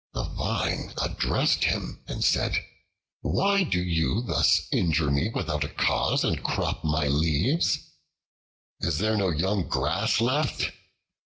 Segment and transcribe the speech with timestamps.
[0.13, 2.57] The Vine addressed him and said:
[3.21, 7.77] "Why do you thus injure me without a cause, and crop my leaves?
[8.79, 10.71] Is there no young grass left?